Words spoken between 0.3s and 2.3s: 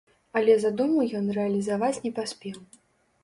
Але задуму ён рэалізаваць не